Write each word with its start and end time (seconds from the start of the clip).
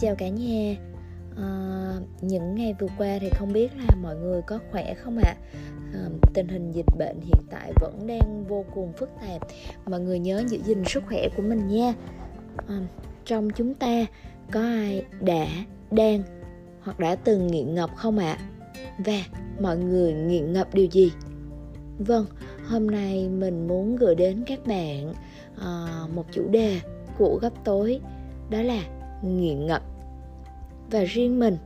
Chào 0.00 0.14
cả 0.14 0.28
nhà 0.28 0.76
à, 1.36 1.46
Những 2.20 2.54
ngày 2.54 2.74
vừa 2.80 2.86
qua 2.98 3.18
thì 3.20 3.30
không 3.30 3.52
biết 3.52 3.68
là 3.76 3.94
mọi 4.02 4.16
người 4.16 4.42
có 4.42 4.58
khỏe 4.70 4.94
không 4.94 5.18
ạ? 5.18 5.34
À? 5.34 5.36
À, 5.94 6.08
tình 6.34 6.48
hình 6.48 6.72
dịch 6.72 6.86
bệnh 6.98 7.20
hiện 7.20 7.42
tại 7.50 7.72
vẫn 7.80 8.06
đang 8.06 8.44
vô 8.48 8.64
cùng 8.74 8.92
phức 8.92 9.10
tạp 9.20 9.48
Mọi 9.86 10.00
người 10.00 10.18
nhớ 10.18 10.42
giữ 10.48 10.58
gìn 10.64 10.82
sức 10.86 11.02
khỏe 11.08 11.28
của 11.36 11.42
mình 11.42 11.68
nha 11.68 11.94
à, 12.68 12.80
Trong 13.24 13.50
chúng 13.50 13.74
ta 13.74 14.06
có 14.52 14.60
ai 14.60 15.04
đã, 15.20 15.46
đang 15.90 16.22
hoặc 16.80 16.98
đã 16.98 17.14
từng 17.14 17.46
nghiện 17.46 17.74
ngập 17.74 17.90
không 17.96 18.18
ạ? 18.18 18.38
À? 18.38 18.48
Và 18.98 19.22
mọi 19.60 19.78
người 19.78 20.12
nghiện 20.12 20.52
ngập 20.52 20.74
điều 20.74 20.86
gì? 20.86 21.12
Vâng, 21.98 22.26
hôm 22.66 22.86
nay 22.86 23.28
mình 23.28 23.68
muốn 23.68 23.96
gửi 23.96 24.14
đến 24.14 24.42
các 24.46 24.66
bạn 24.66 25.14
à, 25.60 25.86
một 26.14 26.24
chủ 26.32 26.48
đề 26.48 26.80
của 27.18 27.38
gấp 27.42 27.64
tối 27.64 28.00
đó 28.50 28.62
là 28.62 28.82
nghiện 29.22 29.66
ngập. 29.66 29.82
Và 30.90 31.04
riêng 31.04 31.38
mình 31.38 31.56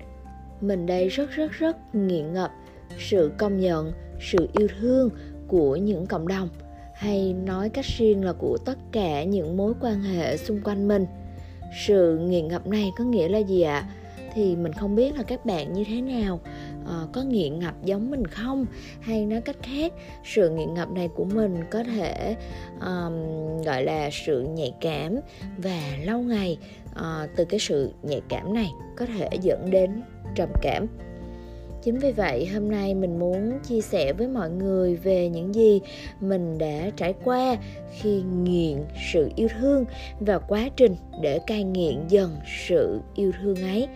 mình 0.60 0.86
đây 0.86 1.08
rất 1.08 1.30
rất 1.30 1.52
rất 1.52 1.94
nghiện 1.94 2.32
ngập 2.32 2.50
sự 2.98 3.32
công 3.38 3.60
nhận 3.60 3.92
sự 4.20 4.48
yêu 4.58 4.68
thương 4.80 5.10
của 5.48 5.76
những 5.76 6.06
cộng 6.06 6.28
đồng 6.28 6.48
hay 6.94 7.32
nói 7.32 7.68
cách 7.68 7.84
riêng 7.98 8.24
là 8.24 8.32
của 8.32 8.58
tất 8.64 8.78
cả 8.92 9.24
những 9.24 9.56
mối 9.56 9.74
quan 9.80 10.02
hệ 10.02 10.36
xung 10.36 10.60
quanh 10.64 10.88
mình. 10.88 11.06
Sự 11.86 12.18
nghiện 12.18 12.48
ngập 12.48 12.66
này 12.66 12.92
có 12.98 13.04
nghĩa 13.04 13.28
là 13.28 13.38
gì 13.38 13.62
ạ? 13.62 13.74
À? 13.74 13.88
thì 14.34 14.56
mình 14.56 14.72
không 14.72 14.94
biết 14.94 15.16
là 15.16 15.22
các 15.22 15.46
bạn 15.46 15.72
như 15.72 15.84
thế 15.84 16.00
nào 16.00 16.40
à, 16.88 16.94
có 17.12 17.22
nghiện 17.22 17.58
ngập 17.58 17.84
giống 17.84 18.10
mình 18.10 18.26
không? 18.26 18.66
Hay 19.00 19.26
nói 19.26 19.40
cách 19.40 19.56
khác 19.62 19.92
sự 20.24 20.50
nghiện 20.50 20.74
ngập 20.74 20.90
này 20.90 21.08
của 21.14 21.24
mình 21.24 21.56
có 21.70 21.84
thể 21.84 22.36
um, 22.80 23.12
gọi 23.62 23.84
là 23.84 24.10
sự 24.12 24.42
nhạy 24.42 24.74
cảm 24.80 25.16
và 25.56 25.80
lâu 26.04 26.20
ngày 26.20 26.58
à, 26.94 27.28
từ 27.36 27.44
cái 27.44 27.60
sự 27.60 27.92
nhạy 28.02 28.20
cảm 28.28 28.54
này 28.54 28.70
có 28.96 29.06
thể 29.06 29.28
dẫn 29.42 29.70
đến 29.70 30.02
trầm 30.34 30.48
cảm. 30.62 30.86
Chính 31.82 31.98
vì 31.98 32.12
vậy 32.12 32.46
hôm 32.46 32.70
nay 32.70 32.94
mình 32.94 33.18
muốn 33.18 33.58
chia 33.68 33.80
sẻ 33.80 34.12
với 34.12 34.28
mọi 34.28 34.50
người 34.50 34.96
về 34.96 35.28
những 35.28 35.54
gì 35.54 35.80
mình 36.20 36.58
đã 36.58 36.90
trải 36.96 37.14
qua 37.24 37.56
khi 38.00 38.22
nghiện 38.22 38.84
sự 39.12 39.30
yêu 39.36 39.48
thương 39.60 39.84
và 40.20 40.38
quá 40.38 40.68
trình 40.76 40.96
để 41.22 41.38
cai 41.46 41.64
nghiện 41.64 42.08
dần 42.08 42.36
sự 42.68 43.00
yêu 43.14 43.32
thương 43.42 43.56
ấy. 43.56 43.88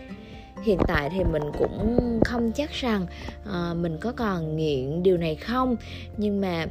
Hiện 0.63 0.77
tại 0.87 1.09
thì 1.13 1.23
mình 1.23 1.43
cũng 1.59 2.19
không 2.25 2.51
chắc 2.51 2.71
rằng 2.71 3.05
à, 3.51 3.73
mình 3.73 3.97
có 4.01 4.11
còn 4.11 4.55
nghiện 4.55 5.03
điều 5.03 5.17
này 5.17 5.35
không 5.35 5.75
nhưng 6.17 6.41
mà 6.41 6.65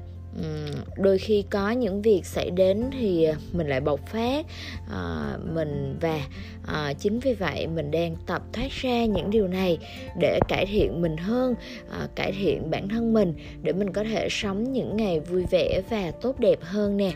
đôi 0.97 1.19
khi 1.19 1.45
có 1.51 1.71
những 1.71 2.03
việc 2.03 2.27
xảy 2.27 2.51
đến 2.51 2.85
thì 2.93 3.27
mình 3.53 3.67
lại 3.67 3.81
bộc 3.81 4.07
phát 4.07 4.47
à, 4.91 5.33
mình 5.55 5.99
và 6.01 6.21
à, 6.67 6.93
chính 6.99 7.19
vì 7.19 7.35
vậy 7.35 7.67
mình 7.67 7.91
đang 7.91 8.17
tập 8.27 8.43
thoát 8.53 8.71
ra 8.71 9.05
những 9.05 9.31
điều 9.31 9.49
này 9.49 9.79
để 10.21 10.39
cải 10.49 10.67
thiện 10.67 11.03
mình 11.03 11.17
hơn 11.17 11.55
à, 11.91 12.09
cải 12.15 12.33
thiện 12.33 12.71
bản 12.71 12.89
thân 12.89 13.13
mình 13.13 13.35
để 13.63 13.73
mình 13.73 13.93
có 13.93 14.05
thể 14.05 14.29
sống 14.31 14.73
những 14.73 14.97
ngày 14.97 15.21
vui 15.21 15.45
vẻ 15.51 15.81
và 15.91 16.11
tốt 16.11 16.41
đẹp 16.41 16.59
hơn 16.63 16.97
nè 16.97 17.13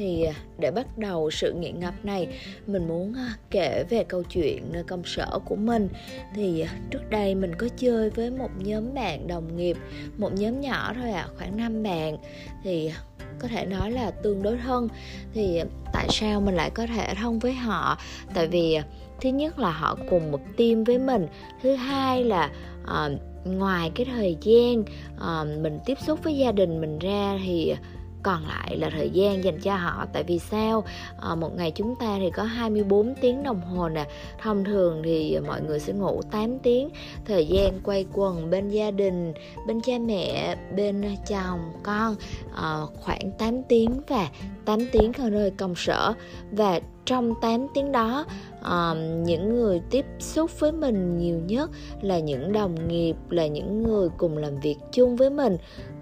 thì 0.00 0.22
à, 0.22 0.34
để 0.58 0.70
bắt 0.70 0.98
đầu 0.98 1.30
sự 1.30 1.52
nghiện 1.52 1.80
ngập 1.80 1.94
này 2.02 2.28
mình 2.66 2.88
muốn 2.88 3.14
à, 3.14 3.34
kể 3.50 3.84
về 3.90 4.04
câu 4.04 4.22
chuyện 4.22 4.62
nơi 4.72 4.82
công 4.84 5.04
sở 5.04 5.38
của 5.44 5.56
mình. 5.56 5.88
Thì 6.34 6.64
trước 6.90 7.10
đây 7.10 7.34
mình 7.34 7.54
có 7.58 7.68
chơi 7.76 8.10
với 8.10 8.30
một 8.30 8.50
nhóm 8.58 8.94
bạn 8.94 9.26
đồng 9.26 9.56
nghiệp 9.56 9.76
một 10.18 10.32
nhóm 10.32 10.60
nhỏ 10.60 10.92
thôi 10.94 11.10
à 11.10 11.26
khoảng 11.38 11.56
5 11.56 11.82
bạn. 11.82 12.16
Thì 12.64 12.90
có 13.38 13.48
thể 13.48 13.66
nói 13.66 13.90
là 13.90 14.10
tương 14.10 14.42
đối 14.42 14.56
thân. 14.56 14.88
Thì 15.34 15.62
tại 15.92 16.06
sao 16.10 16.40
mình 16.40 16.54
lại 16.54 16.70
có 16.70 16.86
thể 16.86 17.14
thân 17.14 17.38
với 17.38 17.52
họ? 17.52 17.98
Tại 18.34 18.46
vì 18.46 18.78
thứ 19.20 19.28
nhất 19.28 19.58
là 19.58 19.70
họ 19.70 19.98
cùng 20.10 20.30
một 20.30 20.40
team 20.56 20.84
với 20.84 20.98
mình. 20.98 21.26
Thứ 21.62 21.74
hai 21.74 22.24
là 22.24 22.50
uh, 22.82 23.20
ngoài 23.44 23.90
cái 23.94 24.06
thời 24.06 24.36
gian 24.40 24.80
uh, 25.16 25.62
mình 25.62 25.78
tiếp 25.86 25.98
xúc 26.06 26.18
với 26.22 26.36
gia 26.36 26.52
đình 26.52 26.80
mình 26.80 26.98
ra 26.98 27.38
thì 27.44 27.74
còn 28.22 28.46
lại 28.48 28.76
là 28.76 28.90
thời 28.90 29.10
gian 29.10 29.44
dành 29.44 29.60
cho 29.60 29.76
họ. 29.76 30.06
Tại 30.12 30.22
vì 30.22 30.38
sao? 30.38 30.84
À, 31.20 31.34
một 31.34 31.56
ngày 31.56 31.70
chúng 31.70 31.94
ta 32.00 32.16
thì 32.18 32.30
có 32.30 32.42
24 32.42 33.14
tiếng 33.20 33.42
đồng 33.42 33.60
hồ 33.60 33.88
nè. 33.88 34.06
Thông 34.42 34.64
thường 34.64 35.02
thì 35.04 35.38
mọi 35.46 35.60
người 35.62 35.80
sẽ 35.80 35.92
ngủ 35.92 36.20
8 36.30 36.58
tiếng. 36.58 36.88
Thời 37.24 37.46
gian 37.46 37.80
quay 37.84 38.06
quần 38.12 38.50
bên 38.50 38.68
gia 38.68 38.90
đình 38.90 39.32
bên 39.66 39.80
cha 39.80 39.98
mẹ 39.98 40.56
bên 40.76 41.02
chồng 41.28 41.60
con 41.82 42.16
à, 42.54 42.78
khoảng 43.00 43.30
8 43.38 43.62
tiếng 43.62 43.90
và 44.08 44.28
8 44.64 44.78
tiếng 44.92 45.12
ở 45.12 45.30
nơi 45.30 45.50
công 45.50 45.74
sở. 45.74 46.14
Và 46.50 46.80
trong 47.04 47.34
8 47.40 47.66
tiếng 47.74 47.92
đó 47.92 48.24
à, 48.62 48.94
những 49.24 49.54
người 49.54 49.80
tiếp 49.90 50.06
xúc 50.18 50.60
với 50.60 50.72
mình 50.72 51.18
nhiều 51.18 51.38
nhất 51.38 51.70
là 52.02 52.18
những 52.18 52.52
đồng 52.52 52.88
nghiệp 52.88 53.16
là 53.30 53.46
những 53.46 53.82
người 53.82 54.08
cùng 54.18 54.36
làm 54.36 54.60
việc 54.60 54.76
chung 54.92 55.16
với 55.16 55.30
mình 55.30 55.56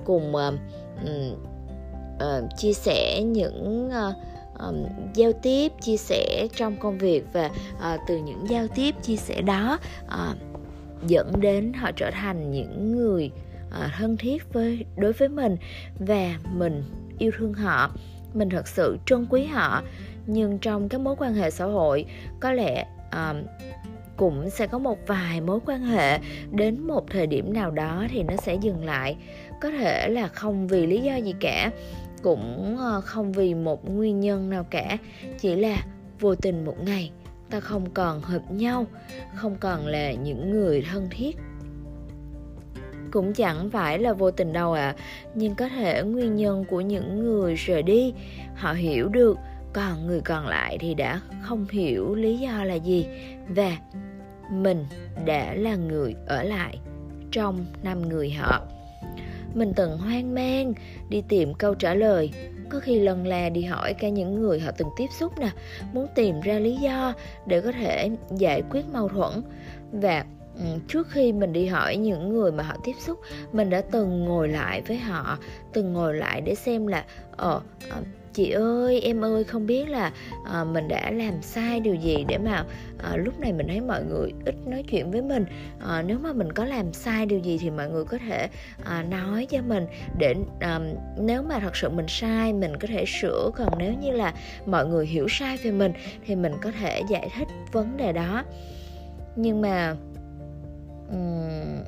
cùng 0.05 0.37
à, 0.37 0.53
uh, 2.23 2.57
chia 2.57 2.73
sẻ 2.73 3.23
những 3.23 3.89
uh, 3.89 4.15
um, 4.61 4.85
giao 5.15 5.33
tiếp 5.33 5.73
chia 5.81 5.97
sẻ 5.97 6.49
trong 6.57 6.77
công 6.77 6.99
việc 6.99 7.25
và 7.33 7.51
uh, 7.77 8.01
từ 8.09 8.19
những 8.19 8.49
giao 8.49 8.67
tiếp 8.75 8.95
chia 9.03 9.17
sẻ 9.17 9.43
đó 9.43 9.79
uh, 10.07 10.37
dẫn 11.07 11.33
đến 11.41 11.73
họ 11.73 11.91
trở 11.97 12.11
thành 12.11 12.51
những 12.51 12.97
người 12.97 13.31
uh, 13.69 13.93
thân 13.99 14.17
thiết 14.17 14.53
với 14.53 14.85
đối 14.97 15.13
với 15.13 15.29
mình 15.29 15.57
và 15.99 16.35
mình 16.55 16.83
yêu 17.19 17.31
thương 17.39 17.55
họ. 17.55 17.91
Mình 18.35 18.51
thật 18.51 18.69
sự 18.69 18.99
trân 19.07 19.27
quý 19.31 19.45
họ. 19.45 19.83
Nhưng 20.27 20.59
trong 20.59 20.89
các 20.89 21.01
mối 21.01 21.17
quan 21.19 21.35
hệ 21.35 21.51
xã 21.51 21.65
hội 21.65 22.05
có 22.41 22.53
lẽ 22.53 22.87
uh, 23.09 23.37
cũng 24.17 24.51
sẽ 24.51 24.67
có 24.67 24.79
một 24.79 24.99
vài 25.07 25.41
mối 25.41 25.61
quan 25.67 25.83
hệ 25.83 26.19
đến 26.51 26.81
một 26.81 27.11
thời 27.11 27.27
điểm 27.27 27.53
nào 27.53 27.71
đó 27.71 28.07
thì 28.11 28.23
nó 28.23 28.37
sẽ 28.37 28.55
dừng 28.55 28.85
lại. 28.85 29.17
Có 29.61 29.71
thể 29.71 30.09
là 30.09 30.29
không 30.29 30.69
vì 30.69 30.87
lý 30.87 31.01
do 31.01 31.17
gì 31.17 31.35
cả 31.41 31.71
cũng 32.23 32.77
ờ, 32.79 33.01
không 33.01 33.33
vì 33.33 33.55
một 33.55 33.91
nguyên 33.91 34.21
nhân 34.21 34.51
nào 34.51 34.65
cả 34.71 34.99
chỉ 35.39 35.57
là 35.57 35.87
vô 36.21 36.35
tình 36.35 36.65
một 36.65 36.77
ngày 36.85 37.13
ta 37.51 37.61
không 37.61 37.91
còn 37.91 38.21
hợp 38.21 38.51
nhau 38.51 38.87
không 39.35 39.57
còn 39.61 39.87
là 39.87 40.13
những 40.13 40.51
người 40.51 40.85
thân 40.93 41.09
thiết. 41.11 41.37
Cũng 43.11 43.33
chẳng 43.33 43.71
phải 43.71 43.99
là 43.99 44.13
vô 44.13 44.31
tình 44.31 44.53
đâu 44.53 44.73
ạ 44.73 44.95
à, 44.99 45.03
nhưng 45.35 45.55
có 45.55 45.69
thể 45.69 46.03
nguyên 46.03 46.37
nhân 46.37 46.65
của 46.65 46.81
những 46.81 47.25
người 47.25 47.55
rời 47.55 47.83
đi 47.83 48.13
họ 48.55 48.73
hiểu 48.73 49.09
được 49.09 49.39
còn 49.73 50.07
người 50.07 50.21
còn 50.21 50.47
lại 50.47 50.79
thì 50.81 50.95
đã 50.95 51.21
không 51.43 51.67
hiểu 51.71 52.15
lý 52.15 52.39
do 52.39 52.65
là 52.65 52.75
gì 52.75 53.07
và 53.49 53.77
mình 54.53 54.85
đã 55.27 55.55
là 55.55 55.77
người 55.77 56.15
ở 56.27 56.43
lại 56.43 56.79
trong 57.31 57.67
năm 57.83 58.09
người 58.09 58.31
họ 58.31 58.63
mình 59.59 59.73
từng 59.77 59.99
hoang 59.99 60.35
mang, 60.35 60.73
đi 61.09 61.23
tìm 61.29 61.55
câu 61.55 61.75
trả 61.75 61.95
lời. 61.95 62.31
Có 62.69 62.81
khi 62.81 62.99
lần 63.01 63.27
là 63.27 63.49
đi 63.49 63.63
hỏi 63.63 63.95
cả 63.95 64.09
những 64.09 64.41
người 64.41 64.61
họ 64.61 64.71
từng 64.79 64.89
tiếp 64.97 65.07
xúc 65.19 65.33
nè, 65.39 65.51
muốn 65.93 66.07
tìm 66.15 66.41
ra 66.41 66.59
lý 66.59 66.77
do 66.77 67.15
để 67.47 67.61
có 67.61 67.73
thể 67.73 68.11
giải 68.37 68.63
quyết 68.71 68.85
mâu 68.93 69.09
thuẫn. 69.09 69.43
Và 69.93 70.25
ừ, 70.57 70.65
trước 70.89 71.11
khi 71.11 71.33
mình 71.33 71.53
đi 71.53 71.67
hỏi 71.67 71.97
những 71.97 72.29
người 72.29 72.53
mà 72.53 72.65
họ 72.65 72.77
tiếp 72.85 72.95
xúc, 73.07 73.19
mình 73.53 73.71
đã 73.71 73.81
từng 73.81 74.25
ngồi 74.25 74.49
lại 74.49 74.83
với 74.83 74.97
họ, 74.97 75.39
từng 75.73 75.93
ngồi 75.93 76.15
lại 76.15 76.41
để 76.41 76.55
xem 76.55 76.87
là 76.87 77.05
ờ, 77.37 77.61
ờ 77.91 78.03
chị 78.39 78.51
ơi 78.51 79.01
em 79.01 79.25
ơi 79.25 79.45
không 79.45 79.67
biết 79.67 79.89
là 79.89 80.13
à, 80.45 80.65
mình 80.65 80.89
đã 80.89 81.11
làm 81.11 81.43
sai 81.43 81.81
điều 81.81 81.95
gì 81.95 82.25
để 82.29 82.39
mà 82.39 82.65
à, 82.99 83.17
lúc 83.17 83.41
này 83.41 83.53
mình 83.53 83.69
thấy 83.69 83.81
mọi 83.81 84.05
người 84.05 84.33
ít 84.45 84.55
nói 84.67 84.85
chuyện 84.91 85.11
với 85.11 85.23
mình. 85.23 85.45
À, 85.89 86.03
nếu 86.03 86.19
mà 86.19 86.33
mình 86.33 86.53
có 86.53 86.65
làm 86.65 86.93
sai 86.93 87.27
điều 87.27 87.39
gì 87.39 87.59
thì 87.61 87.71
mọi 87.71 87.91
người 87.91 88.05
có 88.05 88.19
thể 88.19 88.49
à, 88.85 89.03
nói 89.03 89.47
cho 89.51 89.59
mình 89.63 89.87
để 90.19 90.35
à, 90.61 90.81
nếu 91.19 91.43
mà 91.43 91.61
thật 91.61 91.77
sự 91.77 91.89
mình 91.89 92.07
sai 92.09 92.53
mình 92.53 92.77
có 92.77 92.89
thể 92.89 93.05
sửa. 93.21 93.51
Còn 93.57 93.69
nếu 93.79 93.95
như 94.01 94.11
là 94.11 94.35
mọi 94.67 94.87
người 94.87 95.07
hiểu 95.07 95.27
sai 95.29 95.57
về 95.57 95.71
mình 95.71 95.93
thì 96.27 96.37
mình 96.37 96.53
có 96.63 96.71
thể 96.81 97.03
giải 97.09 97.29
thích 97.37 97.49
vấn 97.73 97.97
đề 97.97 98.13
đó. 98.13 98.45
Nhưng 99.37 99.61
mà 99.61 99.97
um, 101.11 101.85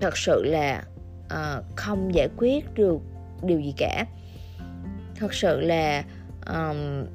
thật 0.00 0.16
sự 0.16 0.42
là 0.44 0.84
uh, 1.26 1.64
không 1.76 2.14
giải 2.14 2.28
quyết 2.36 2.74
được 2.74 3.00
điều 3.42 3.60
gì 3.60 3.74
cả 3.76 4.04
thật 5.14 5.34
sự 5.34 5.60
là 5.60 6.04
um, 6.46 7.06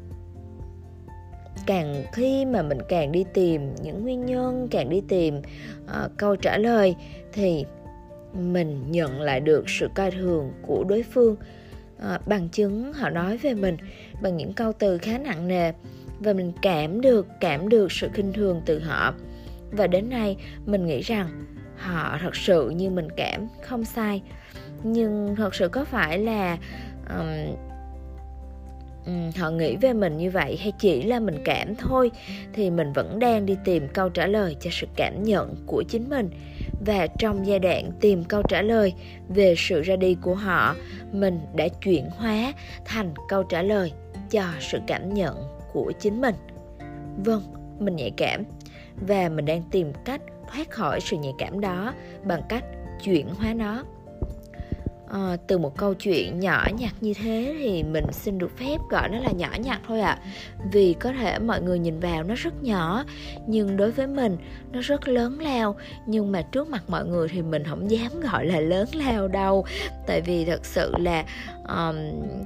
càng 1.65 2.03
khi 2.13 2.45
mà 2.45 2.61
mình 2.61 2.77
càng 2.89 3.11
đi 3.11 3.25
tìm 3.33 3.75
những 3.81 4.03
nguyên 4.03 4.25
nhân 4.25 4.67
càng 4.71 4.89
đi 4.89 5.01
tìm 5.07 5.41
uh, 5.83 6.11
câu 6.17 6.35
trả 6.35 6.57
lời 6.57 6.95
thì 7.33 7.65
mình 8.33 8.91
nhận 8.91 9.21
lại 9.21 9.39
được 9.39 9.69
sự 9.69 9.87
coi 9.95 10.11
thường 10.11 10.51
của 10.61 10.83
đối 10.83 11.03
phương 11.03 11.35
uh, 11.97 12.27
bằng 12.27 12.49
chứng 12.49 12.93
họ 12.93 13.09
nói 13.09 13.37
về 13.37 13.53
mình 13.53 13.77
bằng 14.21 14.37
những 14.37 14.53
câu 14.53 14.73
từ 14.73 14.97
khá 14.97 15.17
nặng 15.17 15.47
nề 15.47 15.71
và 16.19 16.33
mình 16.33 16.51
cảm 16.61 17.01
được 17.01 17.27
cảm 17.39 17.69
được 17.69 17.91
sự 17.91 18.09
khinh 18.13 18.33
thường 18.33 18.61
từ 18.65 18.79
họ. 18.79 19.13
Và 19.71 19.87
đến 19.87 20.09
nay 20.09 20.37
mình 20.65 20.85
nghĩ 20.85 21.01
rằng 21.01 21.45
họ 21.77 22.17
thật 22.21 22.35
sự 22.35 22.69
như 22.69 22.89
mình 22.89 23.07
cảm 23.17 23.47
không 23.63 23.85
sai. 23.85 24.21
Nhưng 24.83 25.35
thật 25.35 25.55
sự 25.55 25.69
có 25.69 25.85
phải 25.85 26.17
là 26.17 26.57
um, 27.09 27.55
Ừ, 29.05 29.11
họ 29.37 29.49
nghĩ 29.49 29.75
về 29.75 29.93
mình 29.93 30.17
như 30.17 30.31
vậy 30.31 30.57
hay 30.61 30.71
chỉ 30.79 31.01
là 31.01 31.19
mình 31.19 31.37
cảm 31.45 31.75
thôi, 31.75 32.11
thì 32.53 32.69
mình 32.69 32.93
vẫn 32.93 33.19
đang 33.19 33.45
đi 33.45 33.57
tìm 33.65 33.87
câu 33.93 34.09
trả 34.09 34.27
lời 34.27 34.55
cho 34.59 34.69
sự 34.73 34.87
cảm 34.95 35.23
nhận 35.23 35.55
của 35.65 35.83
chính 35.89 36.09
mình. 36.09 36.29
Và 36.85 37.07
trong 37.07 37.47
giai 37.47 37.59
đoạn 37.59 37.91
tìm 37.99 38.23
câu 38.23 38.43
trả 38.43 38.61
lời 38.61 38.93
về 39.29 39.55
sự 39.57 39.81
ra 39.81 39.95
đi 39.95 40.15
của 40.21 40.35
họ, 40.35 40.75
mình 41.11 41.39
đã 41.55 41.67
chuyển 41.67 42.09
hóa 42.09 42.53
thành 42.85 43.13
câu 43.29 43.43
trả 43.43 43.61
lời 43.61 43.91
cho 44.29 44.43
sự 44.59 44.79
cảm 44.87 45.13
nhận 45.13 45.35
của 45.73 45.93
chính 45.99 46.21
mình. 46.21 46.35
Vâng 47.25 47.41
mình 47.79 47.95
nhạy 47.95 48.11
cảm. 48.17 48.43
Và 49.07 49.29
mình 49.29 49.45
đang 49.45 49.63
tìm 49.71 49.93
cách 50.05 50.21
thoát 50.53 50.71
khỏi 50.71 50.99
sự 51.01 51.17
nhạy 51.17 51.33
cảm 51.37 51.61
đó 51.61 51.93
bằng 52.23 52.41
cách 52.49 52.63
chuyển 53.03 53.27
hóa 53.29 53.53
nó 53.53 53.83
à, 55.09 55.37
từ 55.47 55.57
một 55.57 55.77
câu 55.77 55.93
chuyện 55.93 56.39
nhỏ 56.39 56.67
nhặt 56.77 56.93
như 57.01 57.13
thế 57.13 57.55
thì 57.59 57.83
mình 57.83 58.05
xin 58.11 58.37
được 58.37 58.57
phép 58.57 58.77
gọi 58.89 59.09
nó 59.09 59.19
là 59.19 59.31
nhỏ 59.31 59.49
nhặt 59.59 59.79
thôi 59.87 60.01
ạ 60.01 60.19
à. 60.21 60.23
vì 60.71 60.95
có 60.99 61.11
thể 61.11 61.39
mọi 61.39 61.61
người 61.61 61.79
nhìn 61.79 61.99
vào 61.99 62.23
nó 62.23 62.35
rất 62.37 62.63
nhỏ 62.63 63.03
nhưng 63.47 63.77
đối 63.77 63.91
với 63.91 64.07
mình 64.07 64.37
nó 64.71 64.79
rất 64.81 65.07
lớn 65.07 65.39
lao 65.39 65.75
nhưng 66.05 66.31
mà 66.31 66.41
trước 66.41 66.69
mặt 66.69 66.83
mọi 66.87 67.05
người 67.05 67.27
thì 67.27 67.41
mình 67.41 67.63
không 67.63 67.91
dám 67.91 68.11
gọi 68.31 68.45
là 68.45 68.59
lớn 68.59 68.87
lao 68.93 69.27
đâu 69.27 69.65
tại 70.07 70.21
vì 70.21 70.45
thật 70.45 70.65
sự 70.65 70.93
là 70.97 71.25
um, 71.69 71.95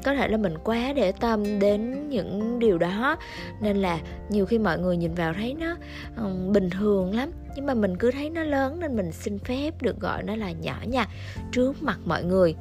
có 0.04 0.14
thể 0.14 0.28
là 0.28 0.38
mình 0.38 0.58
quá 0.64 0.94
để 0.96 1.12
tâm 1.12 1.60
đến 1.60 2.10
những 2.10 2.60
điều 2.60 2.78
đó 2.78 3.18
nên 3.62 3.78
là 3.78 4.00
nhiều 4.30 4.46
khi 4.46 4.60
mọi 4.60 4.80
người 4.80 4.98
nhìn 4.98 5.14
vào 5.14 5.34
thấy 5.34 5.56
nó 5.60 5.76
um, 6.18 6.54
bình 6.54 6.70
thường 6.70 7.16
lắm 7.16 7.32
nhưng 7.56 7.66
mà 7.66 7.74
mình 7.74 7.98
cứ 7.98 8.12
thấy 8.12 8.30
nó 8.30 8.44
lớn 8.44 8.80
nên 8.80 8.96
mình 8.96 9.12
xin 9.12 9.40
phép 9.40 9.82
được 9.82 10.00
gọi 10.00 10.24
nó 10.24 10.36
là 10.36 10.52
nhỏ 10.52 10.76
nhặt 10.86 11.10
trước 11.52 11.84
mặt 11.84 12.00
mọi 12.06 12.24
người 12.24 12.56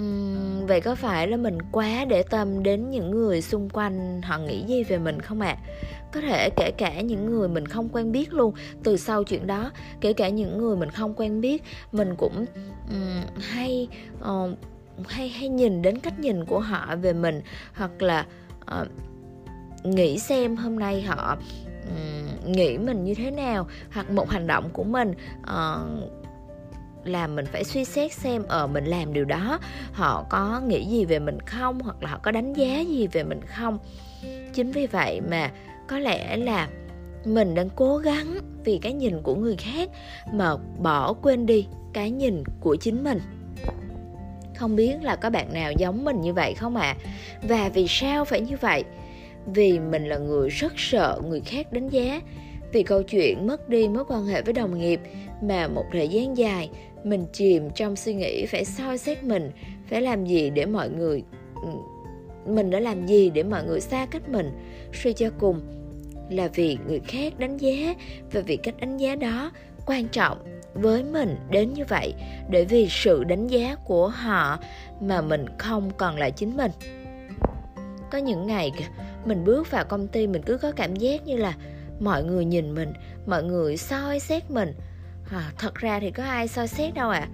uhm, 0.00 0.66
vậy 0.66 0.80
có 0.80 0.94
phải 0.94 1.28
là 1.28 1.36
mình 1.36 1.58
quá 1.72 2.04
để 2.08 2.22
tâm 2.22 2.62
đến 2.62 2.90
những 2.90 3.10
người 3.10 3.42
xung 3.42 3.68
quanh 3.70 4.22
họ 4.22 4.38
nghĩ 4.38 4.64
gì 4.66 4.84
về 4.84 4.98
mình 4.98 5.20
không 5.20 5.40
ạ 5.40 5.56
à? 5.62 5.62
có 6.12 6.20
thể 6.20 6.50
kể 6.56 6.70
cả 6.78 7.00
những 7.00 7.26
người 7.26 7.48
mình 7.48 7.66
không 7.66 7.88
quen 7.88 8.12
biết 8.12 8.32
luôn 8.32 8.54
từ 8.84 8.96
sau 8.96 9.24
chuyện 9.24 9.46
đó 9.46 9.70
kể 10.00 10.12
cả 10.12 10.28
những 10.28 10.58
người 10.58 10.76
mình 10.76 10.90
không 10.90 11.14
quen 11.14 11.40
biết 11.40 11.62
mình 11.92 12.14
cũng 12.18 12.44
um, 12.90 13.22
hay 13.40 13.88
uh, 14.20 14.50
hay 15.08 15.28
hay 15.28 15.48
nhìn 15.48 15.82
đến 15.82 15.98
cách 15.98 16.18
nhìn 16.18 16.44
của 16.44 16.60
họ 16.60 16.96
về 16.96 17.12
mình 17.12 17.42
hoặc 17.74 18.02
là 18.02 18.26
uh, 18.80 18.88
nghĩ 19.84 20.18
xem 20.18 20.56
hôm 20.56 20.78
nay 20.78 21.02
họ 21.02 21.36
um, 21.88 22.52
nghĩ 22.52 22.78
mình 22.78 23.04
như 23.04 23.14
thế 23.14 23.30
nào 23.30 23.66
hoặc 23.92 24.10
một 24.10 24.30
hành 24.30 24.46
động 24.46 24.70
của 24.72 24.84
mình 24.84 25.14
uh, 25.40 26.10
là 27.04 27.26
mình 27.26 27.46
phải 27.46 27.64
suy 27.64 27.84
xét 27.84 28.12
xem 28.12 28.42
ở 28.48 28.58
ờ, 28.58 28.64
uh, 28.64 28.70
mình 28.70 28.84
làm 28.84 29.12
điều 29.12 29.24
đó 29.24 29.58
họ 29.92 30.26
có 30.30 30.60
nghĩ 30.66 30.84
gì 30.84 31.04
về 31.04 31.18
mình 31.18 31.40
không 31.40 31.80
hoặc 31.80 32.02
là 32.02 32.10
họ 32.10 32.18
có 32.22 32.30
đánh 32.30 32.52
giá 32.52 32.80
gì 32.80 33.06
về 33.06 33.22
mình 33.22 33.40
không. 33.46 33.78
Chính 34.54 34.72
vì 34.72 34.86
vậy 34.86 35.20
mà 35.20 35.52
có 35.88 35.98
lẽ 35.98 36.36
là 36.36 36.68
mình 37.24 37.54
đang 37.54 37.68
cố 37.70 37.98
gắng 37.98 38.38
vì 38.64 38.78
cái 38.78 38.92
nhìn 38.92 39.22
của 39.22 39.34
người 39.34 39.56
khác 39.56 39.90
mà 40.32 40.56
bỏ 40.78 41.12
quên 41.12 41.46
đi 41.46 41.66
cái 41.92 42.10
nhìn 42.10 42.42
của 42.60 42.76
chính 42.76 43.04
mình 43.04 43.20
không 44.56 44.76
biết 44.76 44.94
là 45.02 45.16
có 45.16 45.30
bạn 45.30 45.52
nào 45.52 45.72
giống 45.72 46.04
mình 46.04 46.20
như 46.20 46.32
vậy 46.32 46.54
không 46.54 46.76
ạ? 46.76 46.96
À? 46.98 47.10
và 47.42 47.68
vì 47.68 47.86
sao 47.88 48.24
phải 48.24 48.40
như 48.40 48.56
vậy? 48.60 48.84
Vì 49.46 49.78
mình 49.78 50.08
là 50.08 50.18
người 50.18 50.48
rất 50.48 50.72
sợ 50.76 51.20
người 51.28 51.40
khác 51.40 51.72
đánh 51.72 51.88
giá. 51.88 52.20
Vì 52.72 52.82
câu 52.82 53.02
chuyện 53.02 53.46
mất 53.46 53.68
đi 53.68 53.88
mối 53.88 54.04
quan 54.08 54.26
hệ 54.26 54.42
với 54.42 54.52
đồng 54.52 54.78
nghiệp 54.78 55.00
mà 55.42 55.68
một 55.68 55.84
thời 55.92 56.08
gian 56.08 56.36
dài, 56.36 56.70
mình 57.04 57.26
chìm 57.32 57.70
trong 57.70 57.96
suy 57.96 58.14
nghĩ 58.14 58.46
phải 58.46 58.64
soi 58.64 58.98
xét 58.98 59.24
mình, 59.24 59.50
phải 59.90 60.02
làm 60.02 60.26
gì 60.26 60.50
để 60.50 60.66
mọi 60.66 60.90
người 60.90 61.22
ừ, 61.62 61.68
mình 62.46 62.70
đã 62.70 62.80
làm 62.80 63.06
gì 63.06 63.30
để 63.30 63.42
mọi 63.42 63.64
người 63.64 63.80
xa 63.80 64.06
cách 64.06 64.28
mình? 64.28 64.50
Suy 64.92 65.12
cho 65.12 65.30
cùng 65.38 65.60
là 66.30 66.48
vì 66.54 66.78
người 66.86 67.00
khác 67.00 67.38
đánh 67.38 67.56
giá 67.56 67.94
và 68.32 68.40
vì 68.40 68.56
cách 68.56 68.74
đánh 68.80 68.96
giá 68.96 69.14
đó 69.14 69.50
quan 69.86 70.08
trọng 70.08 70.38
với 70.76 71.02
mình 71.02 71.36
đến 71.50 71.72
như 71.72 71.84
vậy 71.88 72.14
để 72.50 72.64
vì 72.64 72.88
sự 72.90 73.24
đánh 73.24 73.46
giá 73.46 73.76
của 73.84 74.08
họ 74.08 74.58
mà 75.00 75.20
mình 75.20 75.46
không 75.58 75.90
còn 75.96 76.18
là 76.18 76.30
chính 76.30 76.56
mình. 76.56 76.70
Có 78.10 78.18
những 78.18 78.46
ngày 78.46 78.72
mình 79.24 79.44
bước 79.44 79.70
vào 79.70 79.84
công 79.84 80.08
ty 80.08 80.26
mình 80.26 80.42
cứ 80.42 80.58
có 80.58 80.72
cảm 80.72 80.96
giác 80.96 81.26
như 81.26 81.36
là 81.36 81.54
mọi 82.00 82.24
người 82.24 82.44
nhìn 82.44 82.74
mình 82.74 82.92
mọi 83.26 83.42
người 83.42 83.76
soi 83.76 84.20
xét 84.20 84.50
mình. 84.50 84.74
À, 85.30 85.52
thật 85.58 85.74
ra 85.74 86.00
thì 86.00 86.10
có 86.10 86.22
ai 86.22 86.48
soi 86.48 86.68
xét 86.68 86.94
đâu 86.94 87.10
ạ. 87.10 87.20
À. 87.20 87.32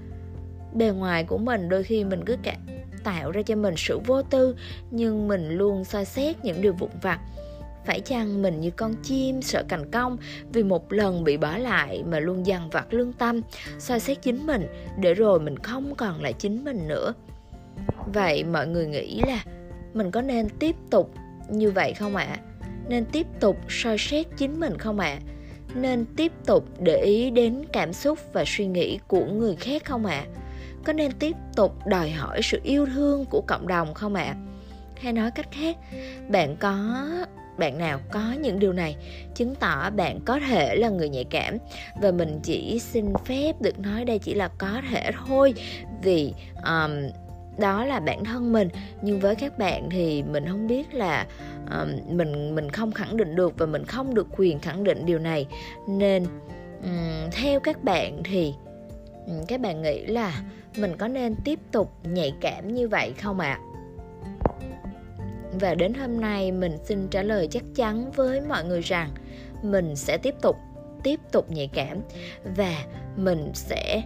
bề 0.74 0.90
ngoài 0.90 1.24
của 1.24 1.38
mình 1.38 1.68
đôi 1.68 1.82
khi 1.82 2.04
mình 2.04 2.24
cứ 2.24 2.36
cả 2.42 2.56
tạo 3.04 3.30
ra 3.30 3.42
cho 3.42 3.56
mình 3.56 3.74
sự 3.76 3.98
vô 4.06 4.22
tư 4.22 4.56
nhưng 4.90 5.28
mình 5.28 5.50
luôn 5.50 5.84
soi 5.84 6.04
xét 6.04 6.44
những 6.44 6.62
điều 6.62 6.72
vụn 6.72 6.90
vặt 7.02 7.20
phải 7.84 8.00
chăng 8.00 8.42
mình 8.42 8.60
như 8.60 8.70
con 8.70 8.94
chim 9.02 9.42
sợ 9.42 9.62
cành 9.68 9.90
cong 9.90 10.16
vì 10.52 10.62
một 10.62 10.92
lần 10.92 11.24
bị 11.24 11.36
bỏ 11.36 11.56
lại 11.58 12.04
mà 12.06 12.20
luôn 12.20 12.46
dằn 12.46 12.70
vặt 12.70 12.94
lương 12.94 13.12
tâm, 13.12 13.40
soi 13.78 14.00
xét 14.00 14.22
chính 14.22 14.46
mình 14.46 14.66
để 15.00 15.14
rồi 15.14 15.40
mình 15.40 15.58
không 15.58 15.94
còn 15.94 16.22
là 16.22 16.32
chính 16.32 16.64
mình 16.64 16.88
nữa. 16.88 17.12
Vậy 18.14 18.44
mọi 18.44 18.66
người 18.66 18.86
nghĩ 18.86 19.20
là 19.26 19.44
mình 19.94 20.10
có 20.10 20.22
nên 20.22 20.48
tiếp 20.48 20.76
tục 20.90 21.14
như 21.50 21.70
vậy 21.70 21.94
không 21.94 22.16
ạ? 22.16 22.24
À? 22.24 22.40
Nên 22.88 23.04
tiếp 23.04 23.26
tục 23.40 23.56
soi 23.68 23.98
xét 23.98 24.26
chính 24.36 24.60
mình 24.60 24.78
không 24.78 24.98
ạ? 24.98 25.18
À? 25.20 25.20
Nên 25.74 26.04
tiếp 26.16 26.32
tục 26.46 26.68
để 26.80 26.96
ý 26.96 27.30
đến 27.30 27.64
cảm 27.72 27.92
xúc 27.92 28.18
và 28.32 28.44
suy 28.46 28.66
nghĩ 28.66 28.98
của 29.08 29.24
người 29.24 29.56
khác 29.56 29.84
không 29.84 30.06
ạ? 30.06 30.24
À? 30.26 30.40
Có 30.84 30.92
nên 30.92 31.12
tiếp 31.12 31.36
tục 31.56 31.86
đòi 31.86 32.10
hỏi 32.10 32.40
sự 32.42 32.60
yêu 32.64 32.86
thương 32.86 33.24
của 33.24 33.40
cộng 33.46 33.66
đồng 33.66 33.94
không 33.94 34.14
ạ? 34.14 34.24
À? 34.24 34.36
Hay 35.00 35.12
nói 35.12 35.30
cách 35.30 35.48
khác, 35.52 35.76
bạn 36.28 36.56
có 36.56 36.98
bạn 37.58 37.78
nào 37.78 38.00
có 38.12 38.34
những 38.40 38.58
điều 38.58 38.72
này 38.72 38.96
chứng 39.34 39.54
tỏ 39.54 39.90
bạn 39.90 40.20
có 40.24 40.40
thể 40.48 40.76
là 40.76 40.88
người 40.88 41.08
nhạy 41.08 41.24
cảm. 41.24 41.58
Và 42.00 42.10
mình 42.10 42.40
chỉ 42.42 42.78
xin 42.78 43.12
phép 43.24 43.52
được 43.60 43.78
nói 43.78 44.04
đây 44.04 44.18
chỉ 44.18 44.34
là 44.34 44.48
có 44.48 44.80
thể 44.90 45.10
thôi 45.26 45.54
vì 46.02 46.34
um, 46.64 46.90
đó 47.58 47.84
là 47.84 48.00
bản 48.00 48.24
thân 48.24 48.52
mình. 48.52 48.68
Nhưng 49.02 49.20
với 49.20 49.34
các 49.34 49.58
bạn 49.58 49.90
thì 49.90 50.22
mình 50.22 50.48
không 50.48 50.66
biết 50.66 50.94
là 50.94 51.26
um, 51.70 52.16
mình 52.16 52.54
mình 52.54 52.70
không 52.70 52.92
khẳng 52.92 53.16
định 53.16 53.36
được 53.36 53.58
và 53.58 53.66
mình 53.66 53.84
không 53.84 54.14
được 54.14 54.26
quyền 54.36 54.58
khẳng 54.58 54.84
định 54.84 55.06
điều 55.06 55.18
này. 55.18 55.46
Nên 55.88 56.26
um, 56.82 57.30
theo 57.32 57.60
các 57.60 57.84
bạn 57.84 58.22
thì 58.24 58.54
um, 59.26 59.44
các 59.48 59.60
bạn 59.60 59.82
nghĩ 59.82 60.06
là 60.06 60.42
mình 60.76 60.96
có 60.96 61.08
nên 61.08 61.34
tiếp 61.44 61.58
tục 61.72 61.92
nhạy 62.04 62.34
cảm 62.40 62.74
như 62.74 62.88
vậy 62.88 63.12
không 63.22 63.40
ạ? 63.40 63.58
à? 63.60 63.81
Và 65.60 65.74
đến 65.74 65.94
hôm 65.94 66.20
nay, 66.20 66.52
mình 66.52 66.78
xin 66.84 67.08
trả 67.08 67.22
lời 67.22 67.48
chắc 67.50 67.62
chắn 67.74 68.10
với 68.10 68.40
mọi 68.40 68.64
người 68.64 68.80
rằng 68.80 69.10
mình 69.62 69.96
sẽ 69.96 70.18
tiếp 70.18 70.34
tục 70.42 70.56
tiếp 71.02 71.20
tục 71.32 71.50
nhạy 71.50 71.68
cảm 71.72 71.98
và 72.56 72.84
mình 73.16 73.50
sẽ 73.54 74.02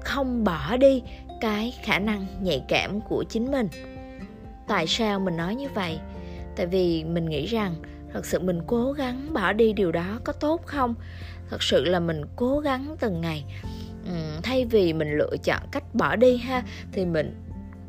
không 0.00 0.44
bỏ 0.44 0.76
đi 0.76 1.02
cái 1.40 1.74
khả 1.82 1.98
năng 1.98 2.26
nhạy 2.40 2.64
cảm 2.68 3.00
của 3.00 3.24
chính 3.28 3.50
mình. 3.50 3.68
Tại 4.68 4.86
sao 4.86 5.20
mình 5.20 5.36
nói 5.36 5.54
như 5.54 5.68
vậy? 5.74 5.98
Tại 6.56 6.66
vì 6.66 7.04
mình 7.04 7.24
nghĩ 7.24 7.46
rằng 7.46 7.74
thật 8.12 8.26
sự 8.26 8.38
mình 8.40 8.60
cố 8.66 8.92
gắng 8.92 9.32
bỏ 9.32 9.52
đi 9.52 9.72
điều 9.72 9.92
đó 9.92 10.20
có 10.24 10.32
tốt 10.32 10.62
không? 10.66 10.94
Thật 11.50 11.62
sự 11.62 11.84
là 11.84 12.00
mình 12.00 12.22
cố 12.36 12.60
gắng 12.60 12.96
từng 13.00 13.20
ngày. 13.20 13.44
Thay 14.42 14.64
vì 14.64 14.92
mình 14.92 15.18
lựa 15.18 15.36
chọn 15.44 15.62
cách 15.72 15.94
bỏ 15.94 16.16
đi 16.16 16.36
ha, 16.36 16.62
thì 16.92 17.04
mình 17.04 17.43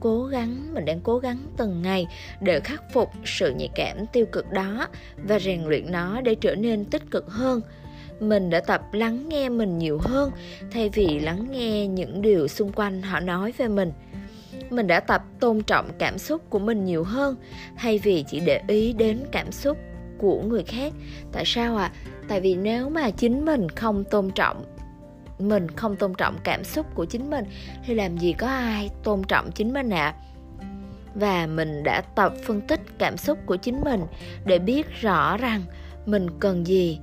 cố 0.06 0.24
gắng, 0.26 0.74
mình 0.74 0.86
đang 0.86 1.00
cố 1.00 1.18
gắng 1.18 1.38
từng 1.58 1.82
ngày 1.82 2.08
để 2.42 2.60
khắc 2.60 2.94
phục 2.94 3.12
sự 3.26 3.54
nhạy 3.58 3.70
cảm 3.76 4.06
tiêu 4.14 4.26
cực 4.32 4.52
đó 4.52 4.88
và 5.28 5.40
rèn 5.40 5.64
luyện 5.64 5.92
nó 5.92 6.22
để 6.22 6.36
trở 6.36 6.56
nên 6.56 6.86
tích 6.86 7.12
cực 7.12 7.30
hơn. 7.30 7.62
Mình 8.20 8.50
đã 8.50 8.60
tập 8.60 8.82
lắng 8.94 9.30
nghe 9.30 9.50
mình 9.50 9.78
nhiều 9.78 9.98
hơn 10.02 10.32
thay 10.72 10.90
vì 10.90 11.20
lắng 11.20 11.48
nghe 11.52 11.88
những 11.88 12.22
điều 12.22 12.48
xung 12.48 12.72
quanh 12.72 13.02
họ 13.02 13.20
nói 13.20 13.54
về 13.58 13.68
mình. 13.68 13.92
Mình 14.70 14.88
đã 14.88 15.00
tập 15.00 15.24
tôn 15.40 15.64
trọng 15.64 15.90
cảm 16.00 16.18
xúc 16.18 16.50
của 16.50 16.60
mình 16.60 16.86
nhiều 16.86 17.04
hơn 17.04 17.36
thay 17.78 18.00
vì 18.00 18.26
chỉ 18.28 18.40
để 18.40 18.62
ý 18.68 18.94
đến 18.94 19.20
cảm 19.32 19.52
xúc 19.52 19.78
của 20.18 20.42
người 20.42 20.64
khác. 20.64 20.94
Tại 21.32 21.44
sao 21.46 21.78
ạ? 21.78 21.92
À? 21.94 21.94
tại 22.28 22.42
vì 22.42 22.56
nếu 22.56 22.90
mà 22.90 23.10
chính 23.10 23.46
mình 23.46 23.70
không 23.70 24.04
tôn 24.04 24.32
trọng 24.32 24.64
mình 25.40 25.72
không 25.72 25.96
tôn 25.96 26.14
trọng 26.14 26.38
cảm 26.44 26.64
xúc 26.64 26.86
của 26.96 27.06
chính 27.06 27.30
mình 27.30 27.46
thì 27.86 27.94
làm 27.94 28.18
gì 28.18 28.34
có 28.34 28.48
ai 28.48 28.90
tôn 29.04 29.24
trọng 29.24 29.52
chính 29.52 29.74
mình 29.74 29.90
ạ 29.90 30.06
à? 30.06 30.16
và 31.16 31.48
mình 31.48 31.84
đã 31.84 32.02
tập 32.02 32.34
phân 32.44 32.62
tích 32.62 32.82
cảm 32.98 33.18
xúc 33.18 33.40
của 33.46 33.56
chính 33.56 33.82
mình 33.82 34.02
để 34.46 34.60
biết 34.60 34.88
rõ 35.02 35.38
rằng 35.38 35.62
mình 36.06 36.28
cần 36.40 36.68
gì 36.68 37.00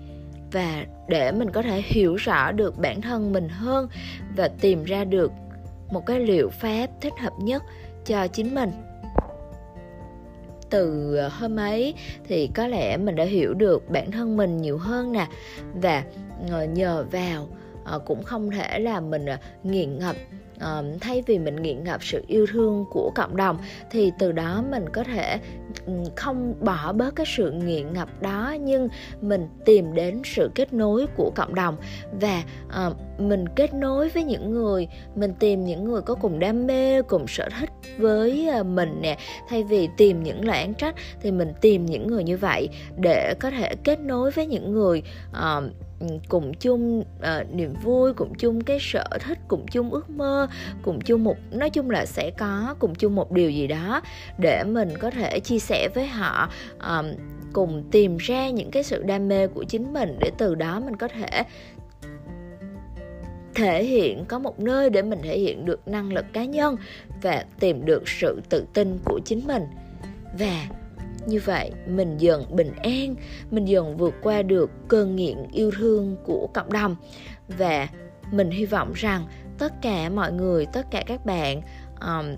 và 0.53 0.85
để 1.09 1.33
mình 1.33 1.51
có 1.51 1.63
thể 1.63 1.83
hiểu 1.85 2.17
rõ 2.17 2.53
được 2.53 2.79
bản 2.79 3.01
thân 3.01 3.33
mình 3.33 3.49
hơn 3.49 3.89
và 4.37 4.49
tìm 4.61 4.85
ra 4.85 5.05
được 5.05 5.33
một 5.91 6.07
cái 6.07 6.21
liệu 6.21 6.49
pháp 6.51 6.87
thích 7.01 7.15
hợp 7.21 7.33
nhất 7.39 7.63
cho 8.07 8.27
chính 8.27 8.55
mình 8.55 8.71
từ 10.71 11.21
hôm 11.29 11.57
ấy 11.57 11.95
thì 12.29 12.51
có 12.55 12.67
lẽ 12.67 12.97
mình 12.97 13.17
đã 13.17 13.25
hiểu 13.25 13.55
được 13.55 13.91
bản 13.91 14.11
thân 14.11 14.37
mình 14.37 14.63
nhiều 14.63 14.79
hơn 14.79 15.13
nè 15.13 15.27
và 15.75 16.05
ờ, 16.51 16.65
nhờ 16.65 17.05
vào 17.11 17.49
Ờ, 17.85 17.99
cũng 17.99 18.23
không 18.23 18.51
thể 18.51 18.79
là 18.79 19.01
mình 19.01 19.27
ờ, 19.27 19.37
nghiện 19.63 19.99
ngập 19.99 20.17
ờ, 20.59 20.85
thay 21.01 21.23
vì 21.27 21.39
mình 21.39 21.57
nghiện 21.57 21.85
ngập 21.85 22.05
sự 22.05 22.25
yêu 22.27 22.47
thương 22.53 22.85
của 22.91 23.13
cộng 23.15 23.37
đồng 23.37 23.59
thì 23.91 24.13
từ 24.19 24.33
đó 24.33 24.65
mình 24.71 24.85
có 24.93 25.05
thể 25.05 25.39
ừ, 25.87 25.93
không 26.17 26.55
bỏ 26.61 26.93
bớt 26.93 27.17
cái 27.17 27.27
sự 27.29 27.51
nghiện 27.51 27.93
ngập 27.93 28.23
đó 28.23 28.57
nhưng 28.61 28.89
mình 29.21 29.49
tìm 29.65 29.95
đến 29.95 30.23
sự 30.25 30.51
kết 30.55 30.73
nối 30.73 31.07
của 31.17 31.33
cộng 31.35 31.55
đồng. 31.55 31.77
Và 32.21 32.43
mình 33.19 33.45
kết 33.57 33.75
nối 33.75 34.09
với 34.09 34.25
những 34.25 34.51
người 34.51 34.89
mình 35.15 35.35
tìm 35.39 35.65
những 35.65 35.85
người 35.85 36.03
có 36.03 36.15
cùng 36.15 36.39
đam 36.39 36.67
mê 36.67 37.03
cùng 37.03 37.27
sở 37.29 37.49
thích 37.61 37.71
với 37.99 38.49
mình 38.65 38.99
nè 39.01 39.19
thay 39.49 39.63
vì 39.65 39.89
tìm 39.97 40.23
những 40.23 40.45
lời 40.45 40.59
án 40.59 40.75
trách 40.75 40.95
thì 41.21 41.31
mình 41.31 41.53
tìm 41.61 41.87
những 41.87 42.07
người 42.07 42.25
như 42.25 42.37
vậy 42.37 42.69
để 42.97 43.35
có 43.41 43.51
thể 43.51 43.75
kết 43.85 44.01
nối 44.01 44.31
với 44.31 44.47
những 44.47 44.73
người 44.73 45.03
uh, 45.31 45.65
cùng 46.29 46.55
chung 46.55 47.01
uh, 47.01 47.55
niềm 47.55 47.75
vui 47.83 48.13
cùng 48.13 48.35
chung 48.35 48.61
cái 48.61 48.79
sở 48.81 49.05
thích 49.21 49.39
cùng 49.49 49.67
chung 49.67 49.91
ước 49.91 50.11
mơ 50.11 50.47
cùng 50.83 51.01
chung 51.01 51.25
một 51.25 51.37
nói 51.51 51.71
chung 51.71 51.91
là 51.91 52.07
sẽ 52.07 52.31
có 52.39 52.75
cùng 52.79 52.95
chung 52.95 53.15
một 53.15 53.33
điều 53.33 53.51
gì 53.51 53.67
đó 53.67 54.01
để 54.39 54.65
mình 54.65 54.89
có 54.99 55.11
thể 55.11 55.41
chia 55.41 55.59
sẻ 55.59 55.89
với 55.95 56.07
họ 56.07 56.51
um, 56.87 57.07
cùng 57.53 57.85
tìm 57.91 58.17
ra 58.17 58.51
những 58.51 58.71
cái 58.71 58.83
sự 58.83 59.03
đam 59.03 59.29
mê 59.29 59.47
của 59.47 59.65
chính 59.65 59.93
mình 59.93 60.17
để 60.21 60.31
từ 60.39 60.55
đó 60.55 60.81
mình 60.81 60.97
có 60.97 61.09
thể 61.09 61.45
thể 63.55 63.85
hiện 63.85 64.25
có 64.29 64.39
một 64.39 64.61
nơi 64.61 64.91
để 64.91 65.03
mình 65.03 65.19
thể 65.23 65.39
hiện 65.39 65.65
được 65.65 65.89
năng 65.89 66.13
lực 66.13 66.25
cá 66.33 66.45
nhân 66.45 66.77
và 67.23 67.45
tìm 67.61 67.85
được 67.85 68.09
sự 68.09 68.43
tự 68.49 68.65
tin 68.73 68.99
của 69.05 69.21
chính 69.25 69.47
mình. 69.47 69.63
Và 70.39 70.67
như 71.27 71.41
vậy 71.45 71.71
mình 71.87 72.19
dần 72.19 72.57
bình 72.57 72.73
an 72.83 73.15
mình 73.51 73.65
dần 73.65 73.97
vượt 73.97 74.15
qua 74.23 74.43
được 74.43 74.71
cơn 74.89 75.17
nghiện 75.17 75.37
yêu 75.53 75.71
thương 75.79 76.17
của 76.25 76.49
cộng 76.55 76.73
đồng. 76.73 76.97
Và 77.49 77.89
mình 78.33 78.51
hy 78.51 78.65
vọng 78.65 78.93
rằng 78.95 79.27
tất 79.59 79.73
cả 79.83 80.09
mọi 80.09 80.33
người 80.33 80.67
tất 80.67 80.87
cả 80.91 81.03
các 81.07 81.27
bạn 81.27 81.63
um, 82.01 82.37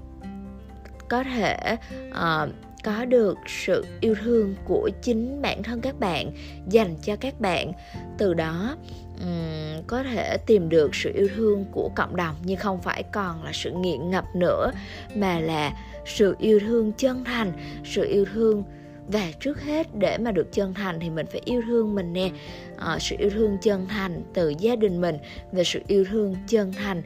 có 1.08 1.24
thể 1.24 1.76
uh, 2.10 2.48
có 2.84 3.04
được 3.04 3.38
sự 3.46 3.84
yêu 4.00 4.14
thương 4.22 4.54
của 4.64 4.90
chính 5.02 5.42
bản 5.42 5.62
thân 5.62 5.80
các 5.80 6.00
bạn 6.00 6.30
dành 6.68 6.96
cho 7.02 7.16
các 7.16 7.40
bạn. 7.40 7.72
Từ 8.18 8.34
đó 8.34 8.76
um, 9.20 9.82
có 9.86 10.02
thể 10.02 10.36
tìm 10.46 10.68
được 10.68 10.94
sự 10.94 11.12
yêu 11.14 11.28
thương 11.36 11.64
của 11.72 11.90
cộng 11.94 12.16
đồng 12.16 12.36
nhưng 12.42 12.56
không 12.56 12.82
phải 12.82 13.02
còn 13.02 13.44
là 13.44 13.50
sự 13.54 13.70
nghiện 13.72 14.10
ngập 14.10 14.24
nữa 14.36 14.70
mà 15.14 15.38
là 15.38 15.72
sự 16.04 16.36
yêu 16.38 16.60
thương 16.60 16.92
chân 16.92 17.24
thành 17.24 17.52
sự 17.84 18.04
yêu 18.04 18.24
thương 18.34 18.64
và 19.08 19.32
trước 19.40 19.62
hết 19.62 19.86
để 19.98 20.18
mà 20.18 20.32
được 20.32 20.52
chân 20.52 20.74
thành 20.74 21.00
thì 21.00 21.10
mình 21.10 21.26
phải 21.26 21.40
yêu 21.44 21.62
thương 21.66 21.94
mình 21.94 22.12
nè. 22.12 22.30
À, 22.76 22.98
sự 23.00 23.16
yêu 23.18 23.30
thương 23.30 23.58
chân 23.62 23.86
thành 23.88 24.22
từ 24.34 24.54
gia 24.58 24.76
đình 24.76 25.00
mình 25.00 25.18
và 25.52 25.62
sự 25.64 25.80
yêu 25.86 26.04
thương 26.04 26.36
chân 26.46 26.72
thành 26.72 27.02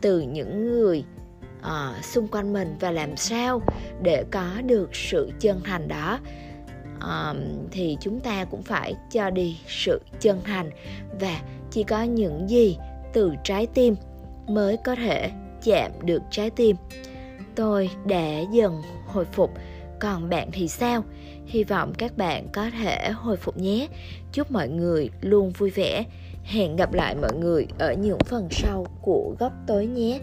từ 0.00 0.20
những 0.20 0.66
người 0.66 1.04
à, 1.62 1.94
xung 2.02 2.28
quanh 2.28 2.52
mình 2.52 2.76
và 2.80 2.90
làm 2.90 3.16
sao 3.16 3.62
để 4.02 4.24
có 4.30 4.46
được 4.66 4.94
sự 4.96 5.30
chân 5.40 5.60
thành 5.64 5.88
đó. 5.88 6.18
À, 7.00 7.34
thì 7.70 7.96
chúng 8.00 8.20
ta 8.20 8.44
cũng 8.44 8.62
phải 8.62 8.94
cho 9.10 9.30
đi 9.30 9.58
sự 9.68 10.00
chân 10.20 10.40
thành 10.44 10.70
và 11.20 11.40
chỉ 11.70 11.82
có 11.82 12.02
những 12.02 12.50
gì 12.50 12.78
từ 13.12 13.32
trái 13.44 13.66
tim 13.66 13.94
mới 14.48 14.76
có 14.84 14.94
thể 14.94 15.30
chạm 15.62 15.92
được 16.02 16.22
trái 16.30 16.50
tim 16.50 16.76
tôi 17.56 17.90
để 18.04 18.46
dần 18.52 18.82
hồi 19.06 19.24
phục. 19.24 19.50
Còn 20.00 20.28
bạn 20.28 20.48
thì 20.52 20.68
sao? 20.68 21.04
Hy 21.46 21.64
vọng 21.64 21.92
các 21.98 22.16
bạn 22.16 22.48
có 22.52 22.70
thể 22.70 23.10
hồi 23.10 23.36
phục 23.36 23.58
nhé. 23.58 23.88
Chúc 24.32 24.50
mọi 24.50 24.68
người 24.68 25.10
luôn 25.20 25.50
vui 25.50 25.70
vẻ. 25.70 26.04
Hẹn 26.44 26.76
gặp 26.76 26.92
lại 26.92 27.14
mọi 27.14 27.32
người 27.34 27.66
ở 27.78 27.92
những 27.92 28.18
phần 28.18 28.48
sau 28.50 28.86
của 29.02 29.34
góc 29.38 29.52
tối 29.66 29.86
nhé. 29.86 30.20